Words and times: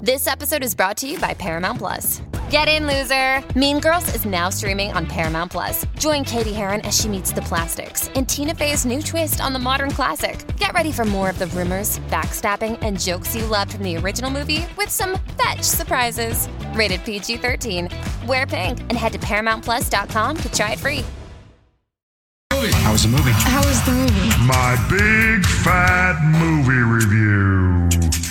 This 0.00 0.28
episode 0.28 0.62
is 0.62 0.76
brought 0.76 0.96
to 0.98 1.08
you 1.08 1.18
by 1.18 1.34
Paramount 1.34 1.78
Plus. 1.78 2.22
Get 2.50 2.68
in, 2.68 2.86
loser! 2.86 3.42
Mean 3.58 3.80
Girls 3.80 4.14
is 4.14 4.24
now 4.24 4.48
streaming 4.48 4.92
on 4.92 5.06
Paramount 5.06 5.50
Plus. 5.50 5.86
Join 5.98 6.24
Cady 6.24 6.52
Heron 6.52 6.82
as 6.82 6.96
she 6.96 7.08
meets 7.08 7.32
the 7.32 7.42
plastics 7.42 8.06
in 8.10 8.24
Tina 8.24 8.54
Fey's 8.54 8.86
new 8.86 9.02
twist 9.02 9.40
on 9.40 9.52
the 9.52 9.58
modern 9.58 9.90
classic. 9.90 10.38
Get 10.56 10.72
ready 10.72 10.92
for 10.92 11.04
more 11.04 11.28
of 11.28 11.40
the 11.40 11.48
rumors, 11.48 11.98
backstabbing, 12.10 12.78
and 12.80 13.00
jokes 13.00 13.34
you 13.34 13.44
loved 13.46 13.72
from 13.72 13.82
the 13.82 13.96
original 13.96 14.30
movie 14.30 14.66
with 14.76 14.88
some 14.88 15.18
fetch 15.36 15.62
surprises. 15.62 16.48
Rated 16.74 17.04
PG 17.04 17.38
13. 17.38 17.88
Wear 18.28 18.46
pink 18.46 18.78
and 18.78 18.92
head 18.92 19.12
to 19.14 19.18
ParamountPlus.com 19.18 20.36
to 20.36 20.52
try 20.52 20.72
it 20.74 20.78
free. 20.78 21.04
How 22.52 22.92
was 22.92 23.02
the 23.02 23.08
movie? 23.08 23.32
How 23.32 23.66
was 23.66 23.84
the 23.84 23.90
movie? 23.90 24.28
My 24.46 24.76
big 24.88 25.44
fat 25.44 26.22
movie 26.38 26.82
review. 26.82 28.27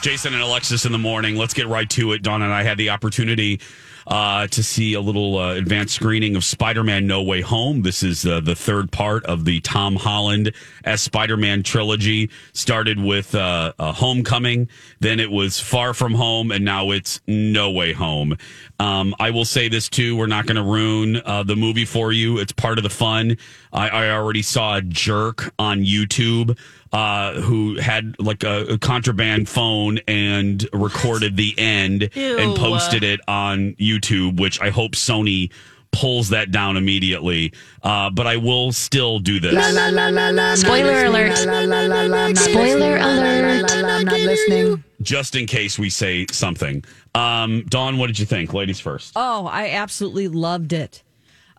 Jason 0.00 0.32
and 0.32 0.42
Alexis 0.42 0.84
in 0.84 0.92
the 0.92 0.98
morning. 0.98 1.34
Let's 1.34 1.54
get 1.54 1.66
right 1.66 1.88
to 1.90 2.12
it. 2.12 2.22
Dawn 2.22 2.42
and 2.42 2.52
I 2.52 2.62
had 2.62 2.78
the 2.78 2.90
opportunity 2.90 3.60
uh, 4.06 4.46
to 4.46 4.62
see 4.62 4.94
a 4.94 5.00
little 5.00 5.36
uh, 5.36 5.54
advanced 5.54 5.94
screening 5.94 6.36
of 6.36 6.44
Spider 6.44 6.84
Man 6.84 7.06
No 7.06 7.22
Way 7.22 7.40
Home. 7.40 7.82
This 7.82 8.02
is 8.04 8.24
uh, 8.24 8.40
the 8.40 8.54
third 8.54 8.92
part 8.92 9.26
of 9.26 9.44
the 9.44 9.60
Tom 9.60 9.96
Holland 9.96 10.52
as 10.84 11.02
Spider 11.02 11.36
Man 11.36 11.64
trilogy. 11.64 12.30
Started 12.52 13.02
with 13.02 13.34
uh, 13.34 13.72
Homecoming, 13.78 14.68
then 15.00 15.18
it 15.18 15.30
was 15.30 15.58
Far 15.58 15.92
From 15.94 16.14
Home, 16.14 16.52
and 16.52 16.64
now 16.64 16.90
it's 16.92 17.20
No 17.26 17.70
Way 17.70 17.92
Home. 17.92 18.36
Um, 18.78 19.14
I 19.18 19.30
will 19.30 19.44
say 19.44 19.68
this 19.68 19.88
too 19.88 20.16
we're 20.16 20.26
not 20.26 20.46
going 20.46 20.56
to 20.56 20.62
ruin 20.62 21.20
uh, 21.24 21.42
the 21.42 21.56
movie 21.56 21.84
for 21.84 22.12
you, 22.12 22.38
it's 22.38 22.52
part 22.52 22.78
of 22.78 22.84
the 22.84 22.90
fun. 22.90 23.36
I, 23.72 23.88
I 23.88 24.10
already 24.10 24.42
saw 24.42 24.76
a 24.76 24.80
jerk 24.80 25.52
on 25.58 25.80
YouTube 25.80 26.56
uh, 26.92 27.34
who 27.40 27.76
had 27.78 28.16
like 28.18 28.44
a, 28.44 28.64
a, 28.66 28.78
contraband 28.78 29.48
phone 29.48 29.98
and 30.08 30.66
recorded 30.72 31.36
the 31.36 31.54
end 31.58 32.10
Ew. 32.14 32.38
and 32.38 32.56
posted 32.56 33.04
it 33.04 33.20
on 33.28 33.74
YouTube, 33.74 34.40
which 34.40 34.60
I 34.60 34.70
hope 34.70 34.92
Sony 34.92 35.52
pulls 35.90 36.30
that 36.30 36.50
down 36.50 36.76
immediately. 36.76 37.52
Uh, 37.82 38.10
but 38.10 38.26
I 38.26 38.36
will 38.36 38.72
still 38.72 39.18
do 39.18 39.40
this. 39.40 39.54
La, 39.54 39.88
la, 39.90 40.08
la, 40.08 40.54
Spoiler 40.54 41.06
alert. 41.06 41.36
Spoiler 41.36 42.96
alert. 42.96 43.72
I'm 43.72 44.04
not 44.04 44.20
listening. 44.20 44.84
Just 45.00 45.36
in 45.36 45.46
case 45.46 45.78
we 45.78 45.90
say 45.90 46.26
something. 46.30 46.84
Um, 47.14 47.64
Dawn, 47.68 47.98
what 47.98 48.08
did 48.08 48.18
you 48.18 48.26
think? 48.26 48.52
Ladies 48.52 48.80
first. 48.80 49.12
Oh, 49.16 49.46
I 49.46 49.70
absolutely 49.70 50.28
loved 50.28 50.72
it. 50.72 51.02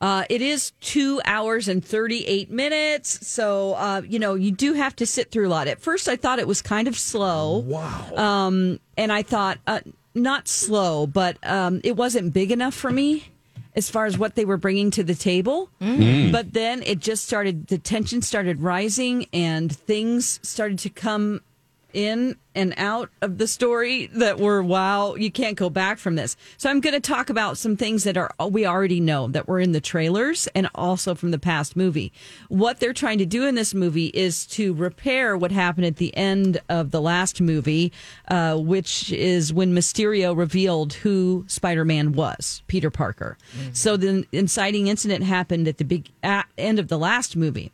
Uh, 0.02 0.24
it 0.30 0.42
is 0.42 0.72
two 0.80 1.22
hours 1.26 1.68
and 1.68 1.84
38 1.84 2.50
minutes. 2.50 3.28
So, 3.28 3.74
uh, 3.74 4.02
you 4.08 4.20
know, 4.20 4.36
you 4.36 4.52
do 4.52 4.74
have 4.74 4.96
to 4.98 5.06
sit 5.06 5.32
through 5.32 5.48
a 5.48 5.50
lot. 5.50 5.68
At 5.68 5.82
first, 5.82 6.08
I 6.08 6.16
thought 6.16 6.40
it 6.40 6.48
was 6.48 6.62
kind 6.62 6.88
of 6.88 6.98
slow. 6.98 7.60
Wow. 7.60 8.16
Um, 8.16 8.80
and 8.98 9.12
I 9.12 9.24
thought, 9.24 9.58
uh, 9.68 9.82
not 10.16 10.48
slow, 10.48 11.06
but 11.06 11.38
um, 11.44 11.82
it 11.84 11.96
wasn't 11.96 12.34
big 12.34 12.52
enough 12.52 12.74
for 12.74 12.92
me 12.92 13.26
as 13.76 13.90
far 13.90 14.06
as 14.06 14.18
what 14.18 14.36
they 14.36 14.46
were 14.46 14.58
bringing 14.58 14.92
to 14.92 15.04
the 15.04 15.16
table. 15.16 15.70
But 16.32 16.54
then 16.54 16.82
it 16.84 17.00
just 17.00 17.26
started, 17.26 17.68
the 17.68 17.78
tension 17.78 18.22
started 18.22 18.62
rising 18.62 19.28
and 19.32 19.74
things 19.74 20.40
started 20.44 20.80
to 20.80 20.90
come 20.90 21.42
in 21.94 22.36
and 22.56 22.74
out 22.78 23.10
of 23.22 23.38
the 23.38 23.48
story 23.48 24.08
that 24.08 24.40
were 24.40 24.62
wow 24.62 25.16
you 25.16 25.32
can't 25.32 25.56
go 25.58 25.70
back 25.70 25.98
from 25.98 26.16
this. 26.16 26.36
So 26.58 26.70
i'm 26.70 26.82
going 26.82 26.94
to 26.94 27.00
talk 27.00 27.30
about 27.30 27.58
some 27.58 27.78
things 27.78 28.04
that 28.04 28.18
are 28.18 28.32
we 28.50 28.66
already 28.66 29.00
know 29.00 29.28
that 29.30 29.48
were 29.48 29.60
in 29.60 29.72
the 29.72 29.82
trailers 29.82 30.48
and 30.56 30.70
also 30.76 31.16
from 31.16 31.32
the 31.32 31.40
past 31.40 31.76
movie. 31.76 32.12
What 32.48 32.80
they're 32.80 32.94
trying 32.94 33.20
to 33.20 33.26
do 33.26 33.46
in 33.46 33.56
this 33.56 33.74
movie 33.74 34.08
is 34.08 34.46
to 34.48 34.74
repair 34.74 35.38
what 35.38 35.52
happened 35.52 35.86
at 35.86 35.98
the 35.98 36.16
end 36.16 36.60
of 36.70 36.92
the 36.92 37.02
last 37.02 37.42
movie 37.42 37.92
uh, 38.28 38.58
which 38.58 39.12
is 39.12 39.54
when 39.54 39.74
mysterio 39.74 40.36
revealed 40.36 40.94
who 40.94 41.46
spider-man 41.48 42.14
was 42.14 42.62
peter 42.68 42.90
parker. 42.90 43.38
So 43.74 43.98
the 43.98 44.26
inciting 44.32 44.88
incident 44.88 45.24
happened 45.24 45.68
at 45.68 45.78
the 45.78 45.86
big 45.86 46.10
at 46.24 46.48
end 46.58 46.80
of 46.80 46.88
the 46.88 46.98
last 46.98 47.36
movie 47.36 47.72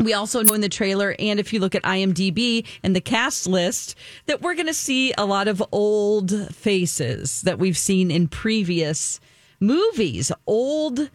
we 0.00 0.14
also 0.14 0.42
know 0.42 0.54
in 0.54 0.60
the 0.60 0.68
trailer, 0.68 1.14
and 1.18 1.38
if 1.38 1.52
you 1.52 1.60
look 1.60 1.74
at 1.74 1.82
IMDb 1.82 2.66
and 2.82 2.96
the 2.96 3.00
cast 3.00 3.46
list, 3.46 3.96
that 4.26 4.42
we're 4.42 4.54
going 4.54 4.66
to 4.66 4.74
see 4.74 5.12
a 5.16 5.24
lot 5.24 5.48
of 5.48 5.62
old 5.72 6.54
faces 6.54 7.42
that 7.42 7.58
we've 7.58 7.78
seen 7.78 8.10
in 8.10 8.28
previous 8.28 9.20
movies, 9.60 10.32
old 10.46 11.10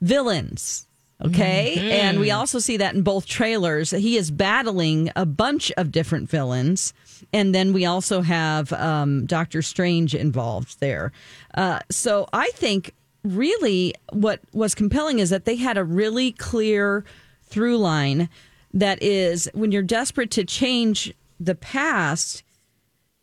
villains. 0.00 0.86
Okay. 1.22 2.00
And 2.00 2.18
we 2.18 2.30
also 2.30 2.58
see 2.58 2.78
that 2.78 2.94
in 2.94 3.02
both 3.02 3.26
trailers. 3.26 3.90
He 3.90 4.16
is 4.16 4.30
battling 4.30 5.10
a 5.16 5.26
bunch 5.26 5.70
of 5.76 5.92
different 5.92 6.30
villains. 6.30 6.94
And 7.32 7.54
then 7.54 7.74
we 7.74 7.84
also 7.84 8.22
have 8.22 8.72
um, 8.72 9.26
Doctor 9.26 9.60
Strange 9.60 10.14
involved 10.14 10.80
there. 10.80 11.12
Uh, 11.54 11.80
so 11.90 12.26
I 12.32 12.48
think 12.54 12.94
really 13.22 13.92
what 14.12 14.40
was 14.54 14.74
compelling 14.74 15.18
is 15.18 15.28
that 15.28 15.44
they 15.44 15.56
had 15.56 15.76
a 15.76 15.84
really 15.84 16.32
clear 16.32 17.04
through 17.50 17.78
line 17.78 18.28
that 18.72 19.02
is 19.02 19.50
when 19.52 19.72
you're 19.72 19.82
desperate 19.82 20.30
to 20.32 20.44
change 20.44 21.12
the 21.38 21.54
past, 21.54 22.42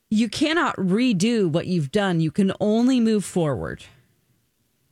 you 0.10 0.30
cannot 0.30 0.76
redo 0.78 1.50
what 1.50 1.68
you've 1.68 1.92
done. 1.92 2.20
You 2.20 2.32
can 2.32 2.52
only 2.60 3.00
move 3.00 3.26
forward. 3.26 3.84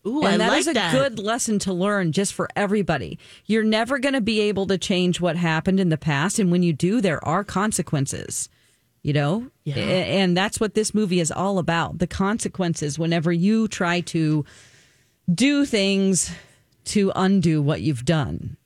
Ooh, 0.07 0.24
and 0.24 0.35
I 0.35 0.38
that 0.38 0.50
like 0.50 0.59
is 0.59 0.68
a 0.68 0.74
that. 0.74 0.91
good 0.91 1.19
lesson 1.19 1.57
to 1.59 1.74
learn 1.74 2.12
just 2.12 2.34
for 2.34 2.47
everybody. 2.56 3.18
You're 3.45 3.63
never 3.63 3.97
going 3.97 4.13
to 4.13 4.22
be 4.22 4.40
able 4.41 4.68
to 4.68 4.78
change 4.78 5.19
what 5.19 5.35
happened 5.35 5.79
in 5.79 5.90
the 5.90 5.97
past. 5.97 6.38
And 6.38 6.51
when 6.51 6.62
you 6.62 6.74
do, 6.74 7.01
there 7.01 7.24
are 7.25 7.44
consequences, 7.44 8.47
you 9.01 9.13
know? 9.13 9.50
Yeah. 9.63 9.75
And 9.78 10.38
that's 10.38 10.59
what 10.59 10.75
this 10.75 10.94
movie 10.94 11.19
is 11.19 11.31
all 11.31 11.57
about 11.57 11.97
the 11.97 12.07
consequences 12.07 13.00
whenever 13.00 13.34
you 13.34 13.68
try 13.68 14.01
to 14.01 14.45
do 15.34 15.66
things 15.66 16.31
to 16.85 17.12
undo 17.16 17.62
what 17.63 17.81
you've 17.81 18.06
done. 18.06 18.57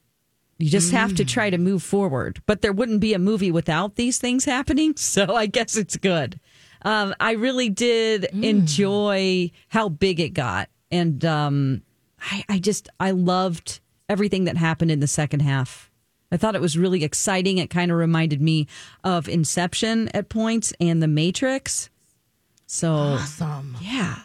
You 0.59 0.69
just 0.69 0.91
have 0.91 1.15
to 1.15 1.25
try 1.25 1.49
to 1.49 1.57
move 1.57 1.81
forward. 1.81 2.41
But 2.45 2.61
there 2.61 2.73
wouldn't 2.73 2.99
be 2.99 3.13
a 3.13 3.19
movie 3.19 3.49
without 3.51 3.95
these 3.95 4.17
things 4.19 4.45
happening. 4.45 4.93
So 4.97 5.33
I 5.33 5.45
guess 5.47 5.75
it's 5.77 5.95
good. 5.97 6.39
Um, 6.83 7.15
I 7.19 7.31
really 7.31 7.69
did 7.69 8.25
enjoy 8.25 9.51
how 9.69 9.89
big 9.89 10.19
it 10.19 10.29
got. 10.33 10.69
And 10.91 11.23
um, 11.25 11.81
I, 12.21 12.43
I 12.49 12.59
just, 12.59 12.89
I 12.99 13.11
loved 13.11 13.79
everything 14.07 14.43
that 14.45 14.57
happened 14.57 14.91
in 14.91 14.99
the 14.99 15.07
second 15.07 15.41
half. 15.41 15.89
I 16.31 16.37
thought 16.37 16.55
it 16.55 16.61
was 16.61 16.77
really 16.77 17.03
exciting. 17.03 17.57
It 17.57 17.69
kind 17.69 17.91
of 17.91 17.97
reminded 17.97 18.41
me 18.41 18.67
of 19.03 19.27
Inception 19.27 20.09
at 20.09 20.29
points 20.29 20.73
and 20.79 21.01
The 21.01 21.07
Matrix. 21.07 21.89
So, 22.67 22.93
Awesome. 22.93 23.75
yeah. 23.81 24.19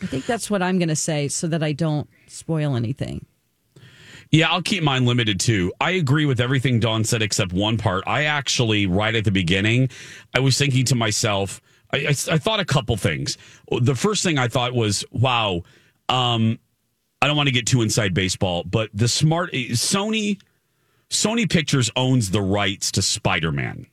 I 0.00 0.06
think 0.06 0.24
that's 0.26 0.50
what 0.50 0.62
I'm 0.62 0.78
going 0.78 0.88
to 0.88 0.96
say 0.96 1.28
so 1.28 1.46
that 1.48 1.62
I 1.62 1.72
don't 1.72 2.08
spoil 2.28 2.74
anything. 2.76 3.26
Yeah, 4.32 4.50
I'll 4.50 4.62
keep 4.62 4.82
mine 4.82 5.04
limited 5.04 5.38
too. 5.38 5.72
I 5.78 5.92
agree 5.92 6.24
with 6.24 6.40
everything 6.40 6.80
Dawn 6.80 7.04
said 7.04 7.20
except 7.20 7.52
one 7.52 7.76
part. 7.76 8.02
I 8.06 8.24
actually, 8.24 8.86
right 8.86 9.14
at 9.14 9.24
the 9.24 9.30
beginning, 9.30 9.90
I 10.34 10.40
was 10.40 10.56
thinking 10.56 10.86
to 10.86 10.94
myself, 10.94 11.60
I, 11.92 11.98
I, 11.98 12.08
I 12.08 12.38
thought 12.38 12.58
a 12.58 12.64
couple 12.64 12.96
things. 12.96 13.36
The 13.70 13.94
first 13.94 14.22
thing 14.24 14.38
I 14.38 14.48
thought 14.48 14.72
was, 14.72 15.04
wow, 15.12 15.62
um, 16.08 16.58
I 17.20 17.26
don't 17.26 17.36
want 17.36 17.48
to 17.48 17.52
get 17.52 17.66
too 17.66 17.82
inside 17.82 18.14
baseball, 18.14 18.64
but 18.64 18.88
the 18.94 19.06
smart 19.06 19.52
Sony 19.52 20.40
Sony 21.10 21.48
Pictures 21.48 21.90
owns 21.94 22.30
the 22.30 22.40
rights 22.40 22.90
to 22.92 23.02
Spider 23.02 23.52
Man. 23.52 23.86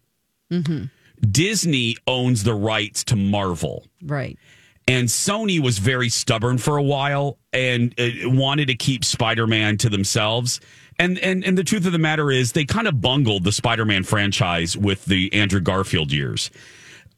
Disney 1.30 1.98
owns 2.08 2.44
the 2.44 2.54
rights 2.54 3.04
to 3.06 3.18
Marvel. 3.18 3.86
Right. 4.02 4.40
And 4.90 5.08
Sony 5.08 5.60
was 5.60 5.78
very 5.78 6.10
stubborn 6.10 6.58
for 6.58 6.78
a 6.78 6.82
while 6.82 7.38
and 7.54 7.94
uh, 8.00 8.10
wanted 8.24 8.70
to 8.70 8.76
keep 8.76 9.06
Spider-Man 9.06 9.78
to 9.78 9.90
themselves. 9.90 10.60
And 10.98 11.20
and 11.20 11.46
and 11.46 11.56
the 11.56 11.64
truth 11.64 11.86
of 11.86 11.92
the 11.92 12.00
matter 12.00 12.32
is 12.32 12.54
they 12.54 12.66
kind 12.66 12.88
of 12.88 13.00
bungled 13.00 13.44
the 13.44 13.52
Spider-Man 13.52 14.04
franchise 14.04 14.76
with 14.76 15.06
the 15.06 15.32
Andrew 15.32 15.60
Garfield 15.60 16.12
years. 16.12 16.50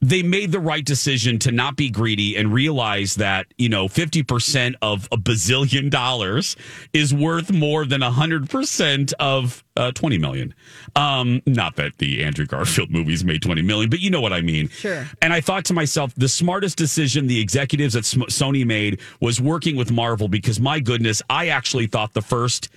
They 0.02 0.24
made 0.24 0.52
the 0.52 0.60
right 0.60 0.84
decision 0.84 1.38
to 1.38 1.52
not 1.52 1.76
be 1.76 1.90
greedy 1.90 2.36
and 2.36 2.52
realize 2.52 3.16
that, 3.16 3.46
you 3.60 3.70
know, 3.70 3.88
50% 3.88 4.74
of 4.82 5.08
a 5.12 5.18
bazillion 5.18 5.92
dollars 5.92 6.56
is 6.92 7.14
worth 7.14 7.52
more 7.52 7.86
than 7.86 8.02
100% 8.02 9.14
of 9.20 9.64
uh, 9.78 9.92
20 9.92 10.18
million. 10.18 10.56
Um, 10.96 11.44
not 11.46 11.76
that 11.76 12.00
the 12.00 12.24
Andrew 12.24 12.48
Garfield 12.48 12.90
movies 12.92 13.24
made 13.24 13.44
20 13.44 13.62
million, 13.62 13.92
but 13.92 14.00
you 14.00 14.10
know 14.10 14.22
what 14.22 14.34
I 14.34 14.42
mean. 14.42 14.70
Sure. 14.70 15.08
And 15.22 15.34
I 15.34 15.40
thought 15.40 15.66
to 15.66 15.74
myself, 15.74 16.14
the 16.16 16.30
smartest 16.30 16.78
decision 16.78 17.28
the 17.28 17.40
executives 17.40 17.96
at 17.96 18.04
Sony 18.04 18.66
made 18.66 19.00
was 19.20 19.40
working 19.40 19.76
with 19.76 19.92
Marvel 19.92 20.28
because 20.28 20.60
my 20.60 20.80
goodness, 20.80 21.22
I 21.30 21.50
actually 21.50 21.86
thought 21.86 22.14
the 22.14 22.24
first 22.24 22.70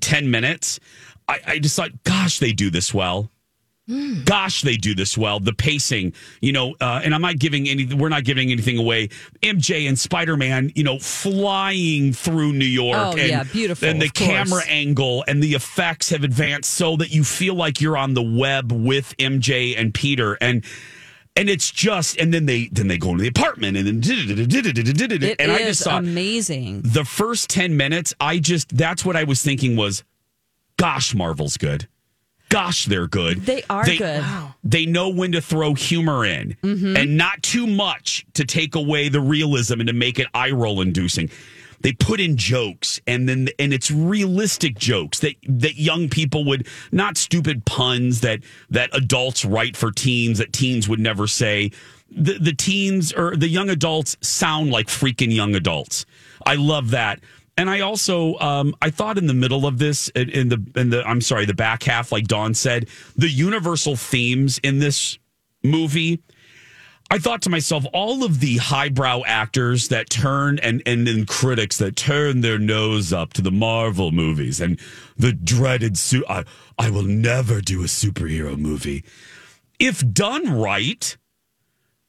10 0.00 0.28
minutes, 0.28 0.80
I, 1.28 1.38
I 1.46 1.58
just 1.60 1.76
thought, 1.76 1.90
gosh, 2.02 2.40
they 2.40 2.52
do 2.52 2.68
this 2.68 2.92
well. 2.92 3.30
Gosh, 4.24 4.62
they 4.62 4.76
do 4.76 4.94
this 4.94 5.18
well. 5.18 5.40
The 5.40 5.52
pacing, 5.52 6.14
you 6.40 6.52
know, 6.52 6.74
uh, 6.80 7.02
and 7.04 7.14
I'm 7.14 7.20
not 7.20 7.38
giving 7.38 7.68
any. 7.68 7.84
We're 7.84 8.08
not 8.08 8.24
giving 8.24 8.50
anything 8.50 8.78
away. 8.78 9.08
MJ 9.42 9.86
and 9.86 9.98
Spider 9.98 10.38
Man, 10.38 10.72
you 10.74 10.84
know, 10.84 10.98
flying 10.98 12.14
through 12.14 12.54
New 12.54 12.64
York. 12.64 12.96
Oh, 12.98 13.10
and, 13.10 13.28
yeah, 13.28 13.42
beautiful, 13.44 13.86
And 13.86 14.00
the 14.00 14.08
camera 14.08 14.62
angle 14.66 15.22
and 15.28 15.42
the 15.42 15.52
effects 15.54 16.08
have 16.10 16.24
advanced 16.24 16.70
so 16.70 16.96
that 16.96 17.10
you 17.10 17.24
feel 17.24 17.54
like 17.54 17.82
you're 17.82 17.98
on 17.98 18.14
the 18.14 18.22
web 18.22 18.72
with 18.72 19.14
MJ 19.18 19.78
and 19.78 19.92
Peter. 19.92 20.38
And 20.40 20.64
and 21.36 21.50
it's 21.50 21.70
just, 21.70 22.16
and 22.18 22.32
then 22.32 22.46
they 22.46 22.68
then 22.68 22.88
they 22.88 22.96
go 22.96 23.10
into 23.10 23.22
the 23.22 23.28
apartment, 23.28 23.76
and 23.76 23.86
then 23.86 24.00
It 25.32 25.40
and 25.40 25.52
I 25.52 25.58
just 25.58 25.82
thought 25.84 26.04
amazing. 26.04 26.82
the 26.84 27.04
first 27.04 27.50
10 27.50 27.76
minutes, 27.76 28.14
I 28.20 28.38
just, 28.38 28.74
that's 28.74 29.04
what 29.04 29.16
I 29.16 29.24
was 29.24 29.42
thinking 29.42 29.76
was, 29.76 30.04
gosh, 30.78 31.14
Marvel's 31.14 31.56
good. 31.56 31.88
Gosh, 32.48 32.84
they're 32.84 33.08
good. 33.08 33.46
They 33.46 33.62
are 33.68 33.84
they, 33.84 33.96
good. 33.96 34.24
They 34.62 34.86
know 34.86 35.08
when 35.08 35.32
to 35.32 35.40
throw 35.40 35.74
humor 35.74 36.24
in 36.24 36.56
Mm-hmm. 36.62 36.96
and 36.96 37.16
not 37.16 37.42
too 37.42 37.66
much 37.66 38.24
to 38.34 38.44
take 38.44 38.74
away 38.74 39.08
the 39.08 39.20
realism 39.20 39.80
and 39.80 39.88
to 39.88 39.92
make 39.92 40.18
it 40.18 40.28
eye 40.34 40.50
roll 40.50 40.80
inducing. 40.80 41.30
They 41.80 41.92
put 41.92 42.18
in 42.20 42.36
jokes 42.36 43.00
and 43.06 43.28
then 43.28 43.48
and 43.58 43.74
it's 43.74 43.90
realistic 43.90 44.78
jokes 44.78 45.18
that 45.20 45.34
that 45.46 45.76
young 45.76 46.08
people 46.08 46.44
would 46.44 46.66
not 46.92 47.16
stupid 47.18 47.66
puns 47.66 48.20
that 48.22 48.40
that 48.70 48.88
adults 48.94 49.44
write 49.44 49.76
for 49.76 49.90
teens 49.90 50.38
that 50.38 50.52
teens 50.52 50.88
would 50.88 51.00
never 51.00 51.26
say. 51.26 51.72
The 52.10 52.38
the 52.38 52.54
teens 52.54 53.12
or 53.12 53.36
the 53.36 53.48
young 53.48 53.68
adults 53.68 54.16
sound 54.22 54.70
like 54.70 54.86
freaking 54.86 55.34
young 55.34 55.54
adults. 55.54 56.06
I 56.46 56.54
love 56.54 56.90
that. 56.90 57.20
And 57.56 57.70
I 57.70 57.80
also, 57.80 58.36
um, 58.38 58.74
I 58.82 58.90
thought 58.90 59.16
in 59.16 59.26
the 59.26 59.34
middle 59.34 59.66
of 59.66 59.78
this, 59.78 60.08
in 60.08 60.48
the, 60.48 60.62
in 60.74 60.90
the, 60.90 61.06
I'm 61.06 61.20
sorry, 61.20 61.44
the 61.44 61.54
back 61.54 61.84
half, 61.84 62.10
like 62.10 62.26
Dawn 62.26 62.52
said, 62.54 62.88
the 63.16 63.28
universal 63.28 63.94
themes 63.94 64.58
in 64.58 64.80
this 64.80 65.18
movie. 65.62 66.20
I 67.10 67.18
thought 67.18 67.42
to 67.42 67.50
myself, 67.50 67.84
all 67.92 68.24
of 68.24 68.40
the 68.40 68.56
highbrow 68.56 69.22
actors 69.24 69.88
that 69.88 70.10
turn 70.10 70.58
and 70.60 70.82
and 70.86 71.06
then 71.06 71.26
critics 71.26 71.76
that 71.78 71.96
turn 71.96 72.40
their 72.40 72.58
nose 72.58 73.12
up 73.12 73.34
to 73.34 73.42
the 73.42 73.50
Marvel 73.52 74.10
movies 74.10 74.60
and 74.60 74.80
the 75.16 75.32
dreaded 75.32 75.98
suit. 75.98 76.24
I, 76.28 76.44
I 76.78 76.90
will 76.90 77.04
never 77.04 77.60
do 77.60 77.82
a 77.82 77.86
superhero 77.86 78.58
movie. 78.58 79.04
If 79.78 80.12
done 80.12 80.50
right, 80.58 81.16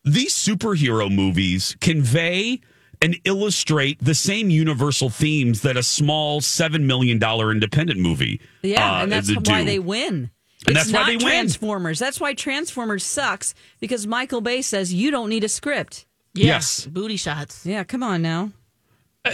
these 0.04 0.34
superhero 0.34 1.14
movies 1.14 1.76
convey 1.82 2.62
and 3.06 3.16
illustrate 3.24 4.04
the 4.04 4.16
same 4.16 4.50
universal 4.50 5.10
themes 5.10 5.62
that 5.62 5.78
a 5.78 5.84
small 5.84 6.42
seven 6.42 6.88
million 6.88 7.20
dollar 7.20 7.52
independent 7.52 8.00
movie. 8.00 8.42
Yeah, 8.64 9.00
uh, 9.00 9.04
and 9.04 9.12
that's 9.12 9.28
do. 9.28 9.36
why 9.46 9.64
they 9.64 9.80
win. 9.80 10.32
And 10.68 10.76
it's 10.76 10.86
that's 10.86 10.92
why 10.92 11.00
not 11.02 11.06
they 11.08 11.18
win. 11.18 11.28
Transformers. 11.28 12.00
That's 12.00 12.20
why 12.20 12.34
Transformers 12.34 13.04
sucks 13.06 13.54
because 13.80 14.08
Michael 14.08 14.42
Bay 14.42 14.62
says 14.64 14.92
you 14.94 15.12
don't 15.12 15.30
need 15.30 15.44
a 15.44 15.50
script. 15.50 16.06
Yeah, 16.34 16.46
Yes. 16.48 16.86
Booty 16.88 17.18
shots. 17.18 17.66
Yeah, 17.66 17.84
come 17.84 18.02
on 18.04 18.22
now. 18.22 18.52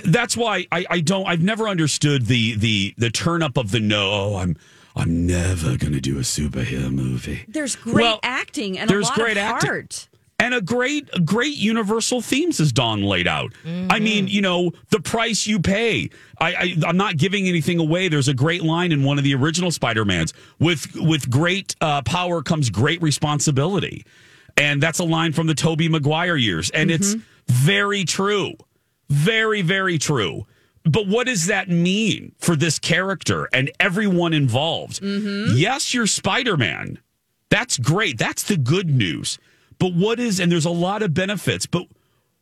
that's 0.05 0.35
why 0.37 0.67
I, 0.71 0.85
I 0.89 0.99
don't 1.01 1.25
I've 1.25 1.41
never 1.41 1.67
understood 1.67 2.25
the 2.27 2.55
the 2.55 2.93
the 2.97 3.09
turn 3.09 3.41
up 3.43 3.57
of 3.57 3.71
the 3.71 3.79
no. 3.79 4.09
Oh, 4.11 4.35
I'm 4.37 4.55
I'm 4.95 5.25
never 5.25 5.77
gonna 5.77 6.01
do 6.01 6.17
a 6.17 6.21
superhero 6.21 6.91
movie. 6.91 7.45
There's 7.47 7.75
great 7.75 8.03
Well, 8.03 8.19
acting 8.23 8.77
and 8.77 8.89
there's 8.89 9.07
a 9.07 9.11
lot 9.11 9.17
great 9.17 9.37
of 9.37 9.43
acting. 9.43 9.69
heart. 9.69 10.09
And 10.41 10.55
a 10.55 10.61
great 10.61 11.07
great 11.23 11.55
universal 11.55 12.19
themes 12.19 12.59
as 12.59 12.71
Dawn 12.71 13.03
laid 13.03 13.27
out. 13.27 13.53
I 13.63 13.67
mm-hmm. 13.67 14.03
mean, 14.03 14.27
you 14.27 14.41
know, 14.41 14.71
the 14.89 14.99
price 14.99 15.45
you 15.45 15.59
pay. 15.59 16.09
I, 16.39 16.53
I 16.53 16.75
I'm 16.87 16.97
not 16.97 17.17
giving 17.17 17.47
anything 17.47 17.79
away. 17.79 18.09
There's 18.09 18.27
a 18.27 18.33
great 18.33 18.63
line 18.63 18.91
in 18.91 19.03
one 19.03 19.19
of 19.19 19.23
the 19.23 19.35
original 19.35 19.69
Spider-Mans. 19.69 20.33
With 20.59 20.95
with 20.95 21.29
great 21.29 21.75
uh, 21.79 22.01
power 22.01 22.41
comes 22.41 22.71
great 22.71 23.01
responsibility. 23.03 24.03
And 24.57 24.81
that's 24.81 24.99
a 24.99 25.03
line 25.03 25.31
from 25.31 25.47
the 25.47 25.53
Tobey 25.53 25.87
Maguire 25.87 26.35
years. 26.35 26.71
And 26.71 26.89
it's 26.89 27.13
mm-hmm. 27.13 27.21
very 27.47 28.03
true. 28.03 28.53
Very, 29.09 29.61
very 29.61 29.97
true. 29.97 30.47
But 30.83 31.07
what 31.07 31.27
does 31.27 31.45
that 31.45 31.69
mean 31.69 32.33
for 32.39 32.55
this 32.55 32.79
character 32.79 33.47
and 33.53 33.71
everyone 33.79 34.33
involved? 34.33 35.01
Mm-hmm. 35.01 35.55
Yes, 35.55 35.93
you're 35.93 36.07
Spider 36.07 36.57
Man. 36.57 36.97
That's 37.49 37.77
great. 37.77 38.17
That's 38.17 38.43
the 38.43 38.57
good 38.57 38.89
news. 38.89 39.37
But 39.81 39.95
what 39.95 40.19
is, 40.19 40.39
and 40.39 40.51
there's 40.51 40.65
a 40.65 40.69
lot 40.69 41.01
of 41.01 41.15
benefits, 41.15 41.65
but 41.65 41.87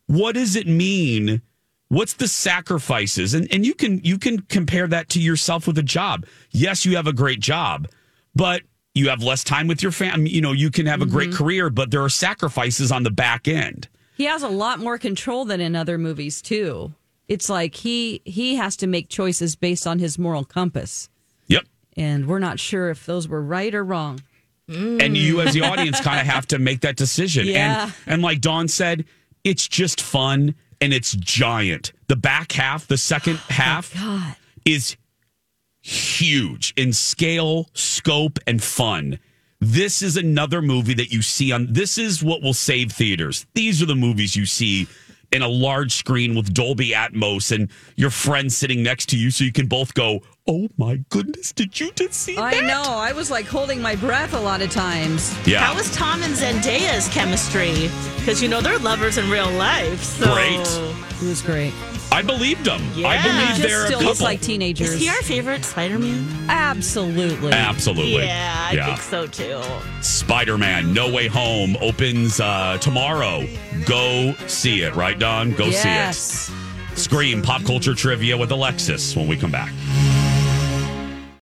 what 0.08 0.34
does 0.34 0.58
it 0.58 0.68
mean? 0.68 1.42
What's 1.88 2.12
the 2.12 2.28
sacrifices? 2.28 3.34
And, 3.34 3.48
and 3.50 3.66
you 3.66 3.74
can, 3.74 4.02
you 4.04 4.18
can 4.18 4.42
compare 4.42 4.88
that 4.88 5.08
to 5.12 5.22
yourself 5.22 5.66
with 5.66 5.78
a 5.78 5.84
job. 5.84 6.26
Yes, 6.52 6.86
you 6.86 6.98
have 6.98 7.08
a 7.08 7.14
great 7.14 7.40
job, 7.40 7.88
but 8.36 8.64
you 8.94 9.08
have 9.08 9.24
less 9.24 9.46
time 9.46 9.70
with 9.70 9.82
your 9.82 9.94
family. 9.94 10.32
You 10.32 10.42
know, 10.42 10.52
you 10.52 10.70
can 10.70 10.86
have 10.86 11.02
a 11.02 11.06
great 11.06 11.30
mm-hmm. 11.30 11.38
career, 11.38 11.70
but 11.70 11.92
there 11.92 12.04
are 12.04 12.10
sacrifices 12.10 12.92
on 12.92 13.04
the 13.04 13.10
back 13.10 13.48
end. 13.48 13.88
He 14.18 14.26
has 14.26 14.44
a 14.44 14.50
lot 14.50 14.80
more 14.80 14.98
control 14.98 15.46
than 15.46 15.62
in 15.62 15.78
other 15.78 15.98
movies 15.98 16.42
too. 16.42 16.94
It's 17.30 17.48
like 17.50 17.74
he 17.74 18.22
he 18.26 18.56
has 18.56 18.76
to 18.76 18.88
make 18.88 19.08
choices 19.08 19.56
based 19.56 19.88
on 19.88 20.00
his 20.00 20.20
moral 20.20 20.44
compass, 20.44 21.10
Yep. 21.48 21.64
and 21.96 22.28
we're 22.28 22.40
not 22.40 22.60
sure 22.60 22.90
if 22.90 23.06
those 23.06 23.30
were 23.30 23.42
right 23.42 23.74
or 23.74 23.86
wrong. 23.86 24.20
And 24.70 25.18
you 25.18 25.42
as 25.42 25.54
the 25.54 25.62
audience 25.62 26.00
mm. 26.00 26.04
kind 26.04 26.20
of 26.20 26.26
have 26.26 26.48
to 26.48 26.60
make 26.60 26.82
that 26.82 26.96
decision. 26.96 27.48
Yeah. 27.48 27.84
and 27.84 27.94
and 28.06 28.22
like 28.22 28.42
dawn 28.42 28.68
said 28.68 29.06
it's 29.44 29.68
just 29.68 30.02
fun 30.02 30.56
and 30.82 30.94
it's 30.94 31.14
giant. 31.14 31.94
The 32.08 32.16
back 32.16 32.52
half 32.52 32.88
the 32.88 32.98
second 32.98 33.40
oh 33.50 33.54
half 33.54 34.38
is 34.66 34.96
huge 35.82 36.74
in 36.76 36.94
scale 36.94 37.70
scope 37.74 38.40
and 38.48 38.62
fun. 38.62 39.20
This 39.62 40.02
is 40.02 40.16
another 40.16 40.62
movie 40.62 40.94
that 40.94 41.12
you 41.12 41.22
see 41.22 41.52
on 41.52 41.68
this 41.74 41.98
is 41.98 42.24
what 42.24 42.42
will 42.42 42.54
save 42.54 42.92
theaters. 42.92 43.46
These 43.56 43.82
are 43.82 43.86
the 43.86 43.96
movies 43.96 44.36
you 44.36 44.46
see 44.46 44.88
in 45.32 45.42
a 45.42 45.48
large 45.48 45.94
screen 45.94 46.36
with 46.36 46.54
Dolby 46.54 46.92
Atmos 46.92 47.52
and 47.54 47.70
your 47.96 48.10
friend 48.10 48.52
sitting 48.52 48.82
next 48.82 49.10
to 49.10 49.18
you 49.18 49.32
so 49.32 49.44
you 49.44 49.52
can 49.52 49.68
both 49.68 49.94
go, 49.94 50.22
Oh 50.52 50.68
my 50.78 50.96
goodness, 51.10 51.52
did 51.54 51.80
you 51.80 51.92
just 51.92 52.14
see 52.14 52.34
that? 52.34 52.42
I 52.42 52.56
that? 52.56 52.64
know. 52.66 52.82
I 52.98 53.12
was 53.12 53.30
like 53.30 53.46
holding 53.46 53.80
my 53.84 53.96
breath 53.96 54.34
a 54.34 54.40
lot 54.40 54.64
of 54.64 54.72
times. 54.72 55.32
Yeah. 55.48 55.60
How 55.60 55.76
was 55.76 55.94
Tom 55.94 56.24
and 56.24 56.34
Zendaya's 56.34 57.08
chemistry? 57.10 57.88
Because 58.18 58.42
you 58.42 58.50
know 58.50 58.60
they're 58.60 58.80
lovers 58.80 59.20
in 59.20 59.30
real 59.30 59.52
life. 59.52 60.02
So. 60.02 60.34
Great. 60.34 60.60
It 61.22 61.28
was 61.28 61.44
great. 61.44 61.72
I 62.12 62.24
believed 62.24 62.66
them. 62.66 62.82
I 62.96 63.00
Yeah. 63.00 63.22
believe 63.24 63.48
Just 63.50 63.62
they're 63.62 63.84
a 63.84 63.86
still 63.86 64.00
couple. 64.00 64.08
looks 64.08 64.22
like 64.22 64.42
teenagers. 64.42 64.90
Is 64.90 65.00
he 65.00 65.08
our 65.10 65.22
favorite 65.22 65.64
Spider-Man? 65.64 66.48
Absolutely. 66.50 67.52
Absolutely. 67.52 68.26
Yeah, 68.26 68.70
I 68.72 68.86
think 68.88 69.02
so 69.02 69.28
too. 69.28 69.62
Spider 70.02 70.58
Man 70.58 70.92
No 70.96 71.12
Way 71.12 71.28
Home 71.28 71.78
opens 71.80 72.40
uh, 72.40 72.80
tomorrow. 72.82 73.46
Go 73.86 74.34
see 74.48 74.82
it, 74.82 74.96
right, 74.96 75.20
Dawn? 75.20 75.52
Go 75.54 75.66
yes. 75.66 76.18
see 76.48 76.54
it. 76.54 76.98
Scream 76.98 77.42
pop 77.44 77.64
culture 77.64 77.94
trivia 77.94 78.36
with 78.36 78.52
Alexis 78.52 79.16
when 79.16 79.28
we 79.28 79.38
come 79.38 79.52
back. 79.52 79.72